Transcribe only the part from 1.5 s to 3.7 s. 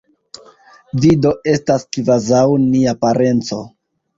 estas kvazaŭ nia parenco.